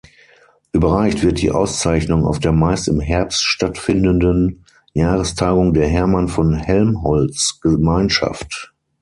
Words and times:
Überreicht 0.71 1.21
wird 1.21 1.39
die 1.43 1.51
Auszeichnung 1.51 2.25
auf 2.25 2.39
der 2.39 2.51
meist 2.51 2.87
im 2.87 2.99
Herbst 2.99 3.43
stattfindenden 3.45 4.65
Jahrestagung 4.95 5.75
der 5.75 5.87
Hermann-von-Helmholtz-Gemeinschaft. 5.89 8.73